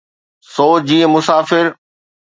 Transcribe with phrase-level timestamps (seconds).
[0.53, 1.65] سو جيئن مسافر.